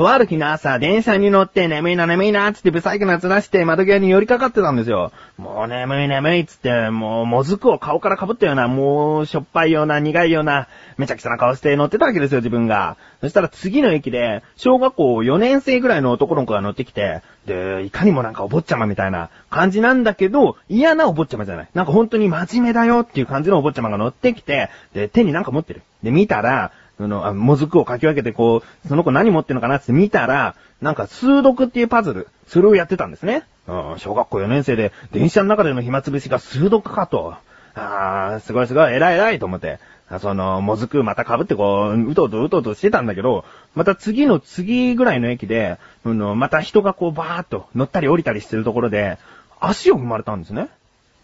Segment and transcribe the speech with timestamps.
[0.00, 5.12] とある日の朝、電車に乗って眠いな眠いなつってブサイクなつらして窓際に寄りかかってたんですよ。
[5.36, 12.96] もう眠い眠いつって、もうもずくを顔から被ったような、もうしょっぱいような苦いような、めちゃくちゃな顔して乗ってたわけですよ、自分が。
[13.20, 21.68] そしたら次の駅で、小学校4年生ぐらいの男の子が乗ってきて、で、いかにもなんかお坊ちゃまみたいな感じなんだけど、嫌なお坊ちゃまじゃない。
[21.74, 25.82] なんか本当に真面目だよっていう感じのお坊ちゃまが乗ってきて、で、手になんか持ってる。
[26.02, 33.44] で、見たら、その、あ、もずくをかき分けてこう、その子何持ってるのかなって見たら、なんか数読っていうパズル、それをやってたんですね。
[33.66, 37.34] うん、小学校4年生で、電車の中での暇つぶしが数読かと。
[37.74, 39.78] あー、すごいすごい、偉い偉いと思って。
[40.20, 49.16] その、もずくまた被ってこう、うとうとうとうとしてたんだけど、また次の次ぐらいの駅で、あの、また人がこうバーっと乗ったり降りたりしてるところで、
[49.58, 50.68] 足を踏まれたんですね。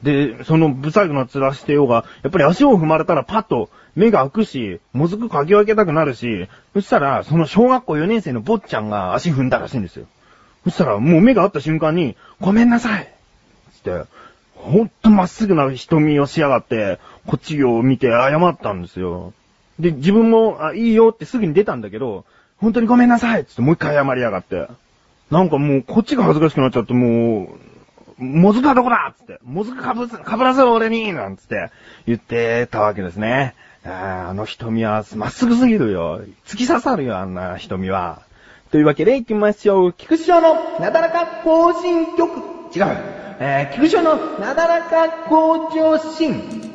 [0.03, 10.07] で、そのブサイクの面してようが、やっぱり足を踏まれたらパッと目が開くし、もずくかき分けたくなるし、そしたら、その小学校4年生の坊ちゃんが足踏んだらしいんですよ。
[10.65, 13.09] そしたら、もう目が合った瞬間に、ごめんなさい
[13.73, 14.05] つって、
[14.55, 19.33] ほんとまっすぐな瞳をしやがって、こっちを見て謝ったんですよ。
[19.79, 22.25] で、自分も、あ、いいよってすぐに出たんだけど、
[22.59, 24.69] 本当にごめんなさいつってもう一回謝りやがって。
[25.31, 27.49] なんかもう、こっちが恥ずかしくなっちゃって、もう、
[28.19, 29.15] もずくはどこだ？
[29.19, 31.71] つって、もずくかぶ、かぶらせろ俺になんつって
[32.07, 33.55] 言ってたわけですね。
[33.85, 36.21] あの瞳はまっすぐすぎるよ。
[36.47, 38.23] 突き刺さるよ、あんな瞳は。
[38.73, 39.93] というわけで行きましょう。
[39.93, 42.39] 菊池賞のなだらか更新曲。
[42.75, 42.87] 違う。
[43.39, 46.66] えー、菊池賞のなだらか向上心。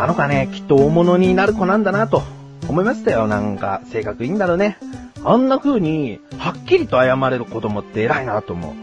[0.00, 2.22] あの子ね、きっと大物になる子なんだなと
[2.68, 3.26] 思いましたよ。
[3.26, 4.78] なんか、性格いいんだろうね。
[5.24, 8.72] あんな風に、はっきりと謝れる子供って偉いなと思う。
[8.72, 8.78] うん。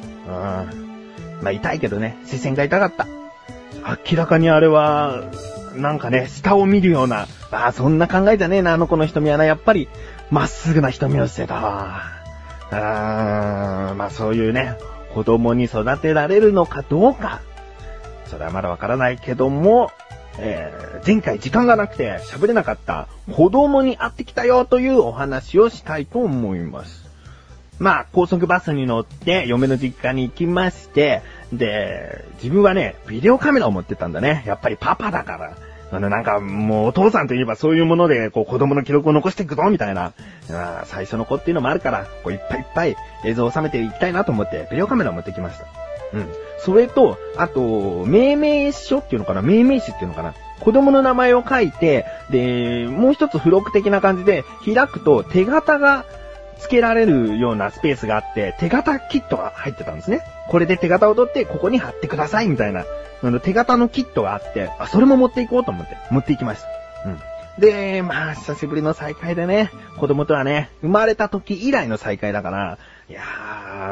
[1.42, 3.08] まあ、痛いけどね、視線が痛かった。
[4.12, 5.24] 明らかにあれは、
[5.76, 9.88] なんかね、下を見るような、ああ、そんな考えじゃねえな、あの子の瞳はな、やっぱり、
[10.32, 12.02] まっすぐな瞳をしてたわ。
[12.72, 14.76] あーんまあそういうね、
[15.14, 17.40] 子供に育てられるのかどうか、
[18.26, 19.92] それはまだわからないけども、
[20.40, 27.06] えー、前回時間がなくて喋れなかった子供に会ってきたよというお話をしたいと思います。
[27.80, 34.44] まあ、高速バスに乗って嫁の実家に行きまして、で、自分はね、ビデオカメラを持ってたんだね。
[34.46, 35.58] やっぱりパパだから。
[35.92, 40.14] あの、なんか、もうお父さんといえばそういうもので、こう子供の記録を残していくぞ、みたいな。
[40.86, 42.96] 最初の子っていうのもあるから、こういっぱいいっぱい
[43.26, 45.66] 映像を収めていきたいなと思って、ビデオカメラを持ってきました。
[46.14, 46.28] うん。
[46.60, 49.42] それと、あと、命名書っていうのかな？
[49.42, 50.34] 命名詞っていうのかな？
[50.60, 56.06] 子供の名前を書いて、で、もう一つ付録的な感じで開くと手形が
[56.60, 60.22] 付けられるようなスペースがあって、手形キットが入ってたんですね。
[60.48, 62.86] これで手形を取ってここに貼ってくださいみたいな、
[63.22, 66.68] あの手形のキットがあって、あ、それも持っていこうと思って持っていきました。
[67.10, 67.20] うん。
[67.60, 72.78] で、まあ、久しぶりの再会でね、子供とはね、生まれた時以来の再会だから、
[73.10, 73.22] いや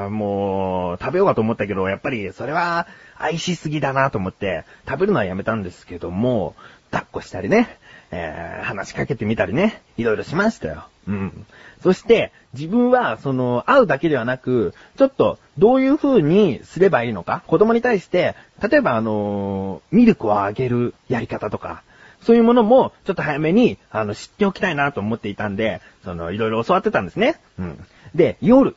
[0.08, 6.56] ー、もう、食べようかと思ったけど、やっぱり、それは、愛しすぎだなと思って、食べるのはやめたんですけども、
[6.90, 7.78] 抱っこしたりね、
[8.12, 10.86] えー、話しかけてみたりね、いろいろしましたよ。
[11.08, 11.46] うん。
[11.82, 18.36] そして、自分は、その、会うだけではなく、ちょっと、どういう風にすればいいのか、子供に対して、
[18.68, 21.84] 例えばあのー、ミルクをあげるやり方とか、
[22.22, 27.40] そういうものも、ちょっと早めに、あの、知っておきたいなと思っていたんで、その、いろいろ教わってたんですね。
[27.60, 27.86] うん。
[28.16, 28.76] で、夜、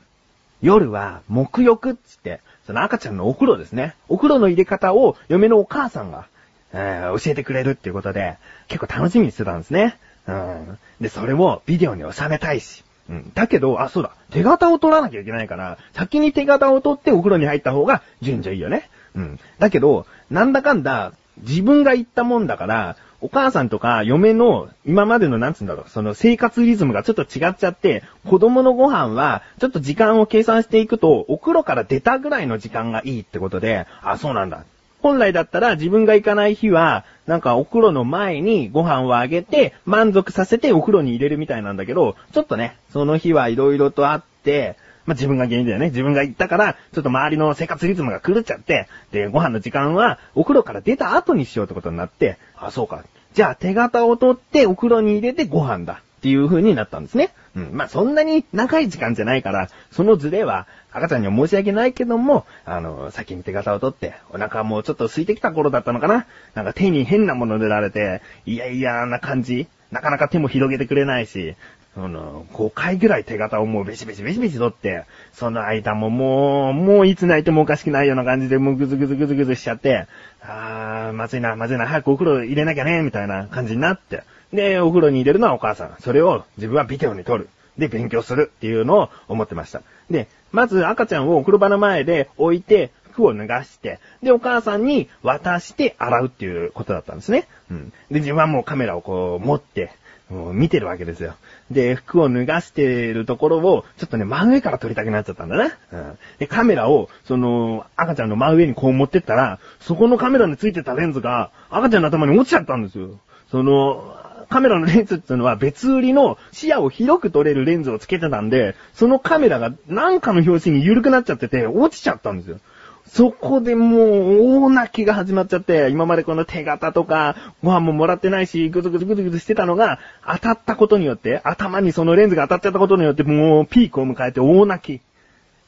[0.62, 3.94] 夜は、沐浴っつって、その赤ちゃんのお風呂ですね。
[4.09, 6.27] お風呂の入れ方を嫁のお母さんが、
[6.72, 9.99] えー、教えてくれるっていうことで、結構楽しみにしてたんですね。
[10.27, 10.78] うん。
[11.00, 12.84] で、それもビデオに収めたいし。
[13.09, 13.33] うん。
[13.34, 14.11] だけど、あ、そうだ。
[14.31, 18.91] 手形を取らなきゃいけないから、先に手形を取ってお風呂に入った方が順序いいよね。
[19.14, 19.41] うん。
[19.58, 34.65] だけど、なんだかんだ、自分が言ったもんだから、お母さんとか嫁の今までのなんつうんだろう、その生活リズムがちょっと違っちゃって、子供のご飯はちょっと時間を計算していくと、お風呂から出たぐらいの時間がいいってことで、あ、そうなんだ。
[35.03, 45.87] 本来だったら自分が行かない日は、なんかお風呂の前にご飯をあげて、満足させてお風呂に入れるみたいなんだけど、ちょっとね、その日はいろいろとあって、まあ、自分が原因だよね。
[45.87, 53.05] 自分が行ったから、ちょっと周りの生活リズムが狂っちゃって、で、ご飯の時間は、お風呂から出た後にしようってことになって、あ、そうか。
[53.35, 56.03] じゃあ手形を取ってお風呂に入れてご飯だ。
[56.17, 57.31] っていう風になったんですね。
[57.55, 57.70] うん。
[57.73, 71.55] まあ、そんなに長い時間じゃないから、そのズレは、赤ちゃんには申し訳ないけども、あの、先に手形を取って、お腹もうちょっと空いてきた頃だったのかななんか手に変なもの塗られて、いやいやな感じなかなか手も広げてくれないし、
[71.96, 80.06] その、5回ぐらい手形をもうベシベシベシベシ取って、その間ももう、もういつ泣いてもおかしくないような感じで、もうぐずぐずぐずぐずしちゃって、
[80.43, 84.25] あー、まずいな、まずいな、早くお風呂入れなきゃね、みたいな感じになって。
[84.52, 85.96] で、お風呂に入れるのはお母さん。
[86.00, 87.48] それを自分はビデオに撮る。
[87.78, 89.81] で、勉強するっていうのを思ってました。
[90.10, 97.48] で、まず赤ちゃんをお風呂場の前で置いて、服を脱がして、で、お母さんに渡して洗うっていうことだったんですね。
[97.70, 97.93] うん。
[98.10, 99.90] で、自分はもうカメラをこう持って、
[100.28, 101.34] 見てるわけですよ。
[101.70, 105.64] で、服を脱がしてるところを、ちょっとね、真上から撮りたくなっちゃったんだな。
[105.93, 106.19] うん。
[106.38, 113.20] で、カメラを、その、赤ちゃんの真上にこう持ってったら、そこのカメラについてたレンズが、赤ちゃんの頭に落ちちゃったんですよ。
[113.52, 114.17] その、
[114.49, 122.61] カメラのレンズっていうのは別売りの視野を広く撮れるレンズをつけてたんで、そのカメラがなんかの表紙に緩くなっちゃってて、落ちちゃったんですよ。
[123.06, 135.03] そこでもう、大泣きが始まっちゃって、今までこの手形とか、ご飯ももらってないし、ぐずぐずぐずぐずしてたのが、当たったことによって、頭にそのレンズが当たっちゃったことによって、もう、ピークを迎えて大泣き。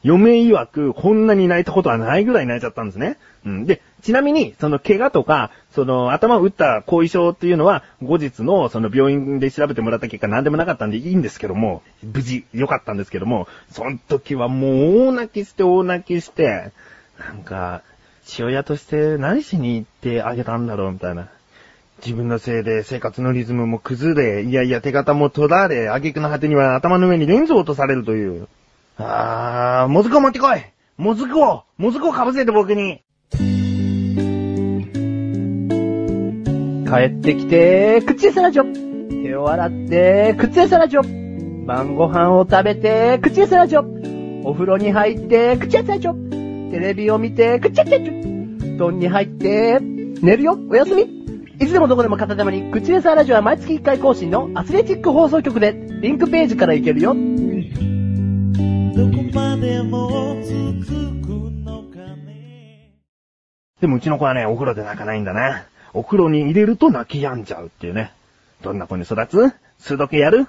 [0.05, 3.19] 嫁曰く、こんなに泣いたことはないぐらい泣いちゃったんですね。
[3.44, 3.67] うん。
[3.67, 16.70] で、ちなみに、その怪我とか、その頭を打った後遺症っていうのは、後日のその病院で調べてもらった結果何でもなかったんでいいんですけども、無事良かったんですけども、その時はもう大泣きして大泣きして、
[17.19, 17.82] なんか、
[18.25, 21.29] 父親として何しに行ってあげたんだろうみたいな。
[22.05, 28.47] 自分のせいで生活のリズムも崩れ、いやいや手形も取られ、挙句の果てには頭の上にレンズを落とされるという。
[28.99, 30.62] あー、もずくを持ってこい。
[30.97, 33.03] もずくをもずくをかぶせて僕に。
[36.87, 41.03] 帰ってきて、口餌ラジオ手を洗って、口餌ラジオ
[41.67, 43.85] 晩ご飯を食べて、口餌ラジオ
[44.44, 46.14] お風呂に入って、口餌ラジオ
[46.70, 51.03] テレビを見て、口餌ラジオ布団に入って、寝るよおやすみ
[51.61, 57.15] いつでもどこでも片手間に、口餌ラジオは毎月1回更新のアスレチック放送局で、リンクページから行けるよ。
[57.15, 57.20] どこ
[59.32, 60.85] までも続
[61.23, 61.29] く
[61.65, 62.93] のかね。
[63.81, 65.64] でもうちの子はね、お風呂で泣かないんだな。
[65.94, 68.12] お風呂に入れると泣き止んじゃうっていうね。
[68.62, 69.53] どんな子に育つ？
[69.79, 70.47] 数時計やる？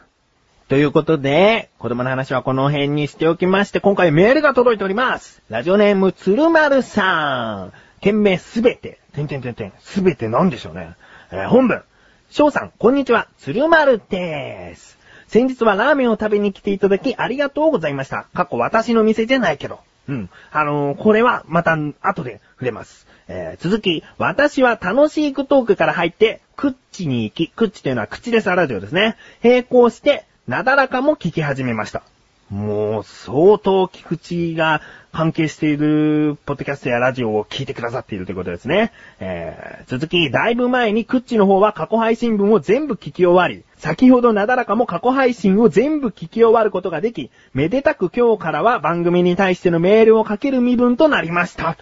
[0.70, 5.42] ということで、子供の話はこの辺にしておきまして、今回メールが届いております。
[5.50, 7.74] ラジオネーム、鶴丸さん。
[8.02, 9.00] 件名すべて。
[9.16, 9.74] てんてんてんてん。
[9.80, 10.96] すべてなんでしょうね。
[11.32, 11.82] えー、本文。
[12.30, 13.28] 翔さん、こんにちは。
[13.40, 15.00] 鶴丸でーす。
[15.28, 18.28] 先日はラーメンを食べに来ていただきありがとうございました。
[18.36, 19.80] 過去私の店じゃないけど。
[20.08, 20.30] うん。
[20.52, 23.08] あのー、これはまた後で触れます。
[23.28, 29.16] えー、続き、私は楽しいクトークから入って、クッチに行き、クッチというのは口でさラジオですね。
[29.44, 32.02] 並行して、なだらかも聞き始めました。
[32.50, 34.82] もう、相当菊池が
[35.12, 38.92] 関係している、ポッドキャストやラジオを聞いてくださっているということですね。
[39.20, 51.78] えー、続き、だいぶ前にクッチの方は過去配信分を全部聞き終わり、先ほどなだらかも過去配信を全部聞き終わることができ、めでたく今日からは番組に対してのメールをかける身分となりました。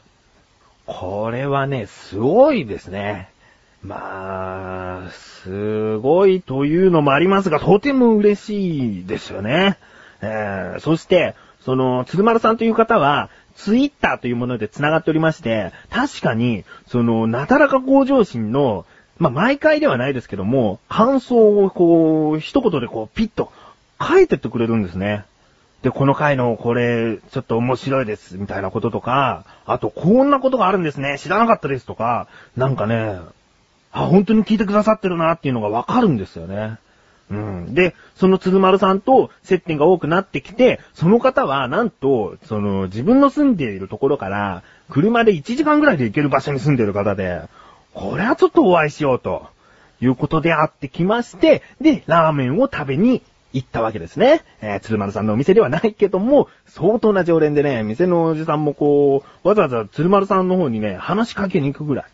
[0.85, 3.29] これはね、すごいですね。
[3.83, 9.77] まあ、すごいというのもありますが、とても嬉しいですよね。
[10.21, 18.85] えー、そして、その、鶴丸さんという方は、ツイッターというもので繋がっておりまして、確かに、その、なだらか向上心の、
[19.17, 23.51] まあ、毎回ではないですけども、感想をこう、一言でこう、ピッと
[23.99, 25.25] 書いてってくれるんですね。
[25.81, 33.19] で、この回のこれ、ちょっと面白いです、みたいなこととか、あと、こんなことがあるんですね、知らなかったですとか、なんかね、
[34.03, 36.77] あ、本当に聞いてくださってるなっていうのがわかるんですよね。
[37.29, 37.73] うん。
[37.73, 47.41] で、その鶴丸さんと接点が多くなってきて、その方はなんと、その自分の住んでいるところから、車で1時間ぐらいで行ける場所に住んでいる方で、
[47.93, 49.47] これはちょっとお会いしようと、
[49.99, 53.21] いうことで会ってきまして、で、ラーメンを食べに
[53.53, 54.43] 行ったわけですね。
[54.61, 62.05] えー、鶴丸さんのお店ではないけども、相当な常連でね、店のおじさんもこう、わざわざ鶴丸さんの方にね、話しかけに行くぐらい、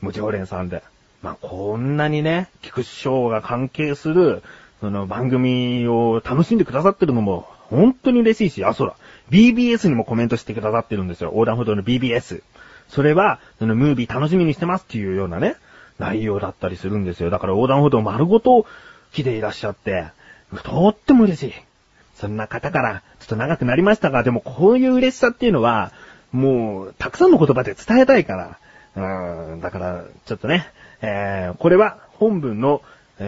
[0.00, 0.82] もう常連さんで。
[1.22, 4.42] まあ、こんなにね、菊師匠が関係する、
[4.80, 8.96] その番組を楽しんでくださってるのも、本当に嬉しいし、あ、そうだ、
[9.30, 11.30] BBS にもコメントしてくださってるんですよ。
[11.30, 12.42] 横断歩道の BBS。
[12.88, 15.56] それは、そのムービー楽しみにしてますっていうようなね、
[15.98, 17.30] 内容だったりするんですよ。
[17.30, 18.66] だから横断歩道丸ごと
[19.12, 20.06] 来ていらっしゃって、
[20.64, 21.54] とっても嬉しい。
[22.16, 25.92] そんな方から、ちょっと長くなりましたが、でもこういう嬉しさっていうのは、
[26.32, 28.58] もう、たくさんの言葉で伝えたいか
[28.96, 30.66] ら、うん、だから、ちょっとね、
[31.02, 32.80] えー、これは本文の、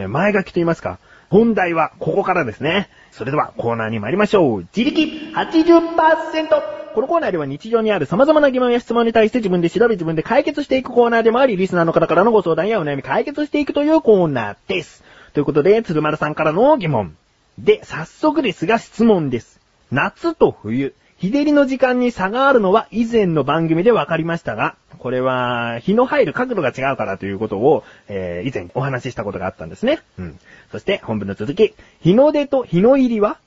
[0.09, 0.99] 前書きと言いますか、
[1.31, 2.88] 本題はここからですね。
[3.12, 4.66] それではコーナーに参りましょう。
[4.75, 6.95] 自力 80%!
[6.95, 15.02] このコーナーでは日常にある様々な疑問や質問に対して自分で調べ自分で解決していくコーナーでもあり、リスナーの方からのご相談やお悩み解決していくというコーナーです。
[15.33, 17.16] ということで、鶴丸さんからの疑問。
[17.59, 19.61] で、早速ですが質問です。
[19.90, 30.00] 夏と冬、日照りの時間に差があるのは以前の番組で分かりましたが、これは日の入る角度が違うからということを、えー以前お話ししたことがあったんですね。
[30.19, 30.38] うん。
[30.71, 33.38] そして本文の続き、日の出と日の入りは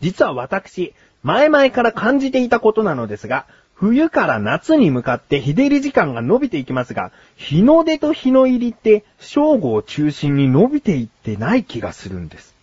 [0.00, 12.54] 実は私、前々から感じていたことなのですが、冬から夏に向かって日照り時間が伸びていきますが、日の出と日の入りって正午を中心に伸びていってない気がするんです。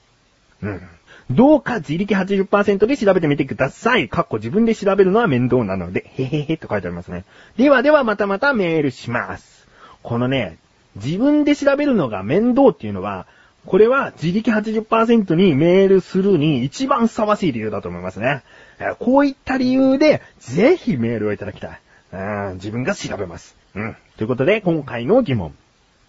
[0.62, 0.82] うん。
[1.32, 4.10] どうか自力80%で調べてみてください。
[4.10, 7.24] かっこ自分で調べるのは面倒なので、へへへと書いてありますね。
[7.58, 9.68] ではではまたまたメールします。
[10.01, 10.58] このね、
[10.96, 13.25] 自分で調べるのが面倒っていうのは、
[13.65, 18.44] これは自力80%にメールするに一番ふさわしい理由だと思いますね。
[19.00, 21.80] こういった理由で、ぜひメールをいただきたい。
[22.56, 23.56] 自分が調べます。
[23.74, 23.96] うん。
[24.18, 25.53] ということで、今回の疑問。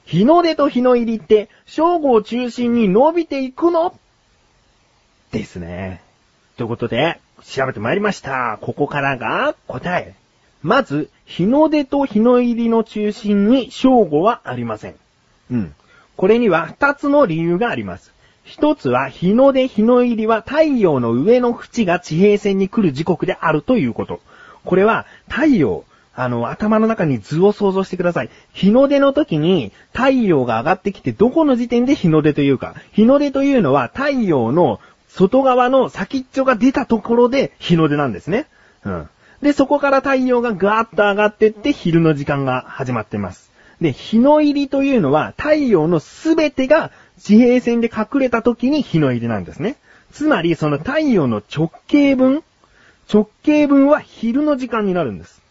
[0.04, 3.96] 日の出と日の入りって、正午を中心に伸びていくの？
[5.38, 6.00] ですね。
[6.56, 8.58] ということで、調べてまいりました。
[8.60, 10.14] ここからが答え。
[10.62, 14.94] まず、日の出と日の入りの中心に正午はありません。
[15.50, 15.74] うん。
[16.16, 18.12] これには二つの理由があります。
[18.44, 24.20] 一つは日の出日の入りは太陽の上の縁が地平線に来る時刻であるということ。
[24.64, 28.30] これは太陽、あの、頭の中に図を想像してください。
[28.52, 34.78] 日の出の時に太陽が上がってきてどこの時点で日の出というか、日の出というのは太陽の
[35.14, 38.46] 外側の先っちょが出たところで日の出なんですね。
[38.84, 39.08] うん。
[39.42, 43.52] で、そこから太陽がガーッと上がってって昼の時間が始まっています。
[43.80, 49.76] で、日の入りというのは太陽のすべてが地平線で隠れた時に日の入りなんですね。
[50.12, 52.42] つまり、その太陽の直径分、
[53.12, 55.42] 直径分は昼の時間になるんです。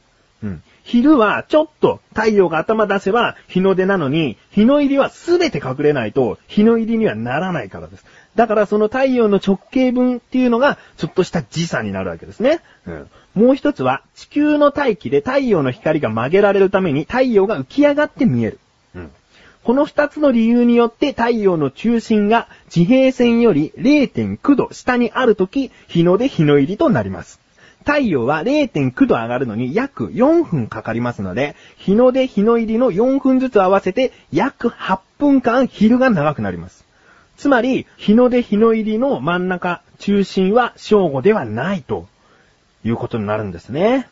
[0.43, 0.63] うん。
[0.83, 8.05] 昼はちょっと太陽が頭出せば日の出なのに、日の入りはすべて隠れないと日の入りにはならないからです。
[8.35, 12.61] だからその太陽の直径分っていうのがちょっとした時差になるわけですね。
[12.87, 13.09] うん。
[13.35, 18.59] もう一つは地球の大気で太陽の光が曲げられるために太陽が浮き上がって見える。
[18.95, 19.11] うん。
[19.63, 27.39] この二つの理由によって太陽の中心が地平線より0.9度下にあるとき、日の出日の入りとなります。
[27.79, 36.85] 太陽は0.9度上がるのに約4分かかりますので、日の出日の入りの4分ずつ合わせて約8分間昼が長くなります。
[37.37, 42.07] つまり、日の出日の入りの真ん中、中心は正午ではないと
[42.83, 44.07] いうことになるんですね。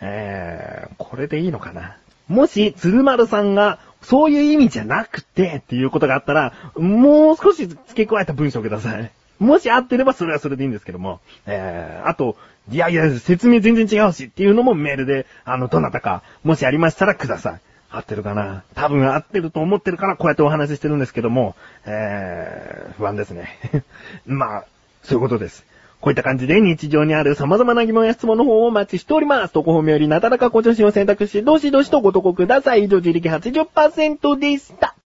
[0.00, 1.96] えー、これでいいのかな。
[2.28, 9.10] もし、鶴丸さんが、そういう意味じゃなくて、っていうことがあったら、もう少し付け加えた文章ください。
[9.38, 11.20] もし合ってればそれはそれでいいんですけども。
[11.46, 12.36] えー、あと、
[12.70, 17.60] いやいや、説明全然違うしっていうのもメールで、あの、どなたか、もしありましたらください。
[17.92, 18.64] 合ってるかな？
[18.74, 23.58] 多分合ってると思ってるからこうやってお話ししてるんですけども、えー、不安ですね。
[24.26, 24.64] まあ、
[25.02, 25.64] そういうことです。
[26.00, 29.52] こういった感じで日常にある様々な疑問や質問の方をお待ちしております。
[29.52, 32.84] とこほめよりなだらかご助身を選択し、どしどしとご投稿ください。
[32.84, 34.96] 以上、自力80%でした。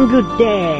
[0.00, 0.76] ングで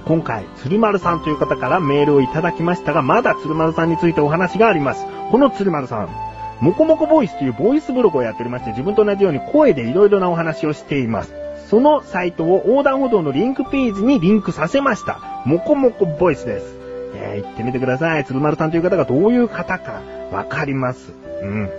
[0.00, 0.02] す。
[0.06, 5.06] 今回、鶴丸さんという方からメールをいただきましたが、まだ鶴丸さんについてお話があります。
[5.30, 6.08] この鶴丸さん、
[6.60, 11.32] もこもこボイスというボイスブログをやっておりまして、自分と同じように声でいろいろなお話をしています。
[11.70, 15.18] そのサイトを横断歩道のリンクページにリンクさせました。
[15.46, 16.76] もこもこボイスです。
[17.14, 18.24] えー行ってみてください。
[18.24, 21.12] 鶴丸さんという方がどういう方かわかります。
[21.42, 21.70] うん。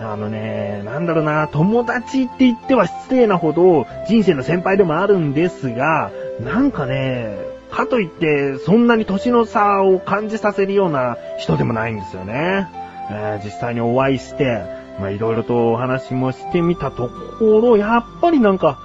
[0.00, 6.10] あのね、なんだろうな、友達って言っては失礼なほど人生の先輩でもあるんですが、
[6.40, 7.38] なんかね、
[7.70, 12.68] かといってそんなに年の差を感じさせるような人でもないんですよね。
[13.10, 14.62] えー実際にお会いして、
[14.98, 18.78] まあいろいろとお話もしてみたところ、やっぱりなんか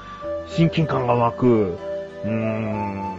[0.48, 1.78] 親近感が湧く、
[2.24, 3.16] うーん、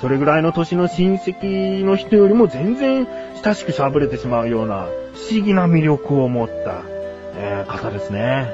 [0.00, 3.06] それぐらいの年の親戚の人よりも全然
[3.42, 6.82] 親しく喋れてしまうような不思議な魅力を持った、
[7.36, 8.48] えー方ですね。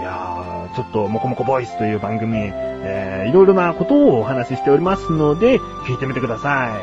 [0.00, 6.76] いやー、ちょっともこもこボイスという番組、えー、いろいろなことをお話ししておりますので、聞いてみてくださ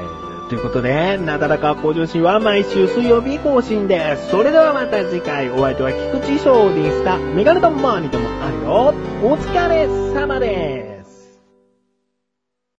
[0.48, 0.50] い。
[0.50, 4.30] ということで、なだらか向上心は毎週水曜日更新です。
[4.30, 7.18] それではまた次回、お相手は菊池翔でした。
[7.18, 8.94] メガネとマーニともあるよ。
[9.24, 10.91] お疲れ様です。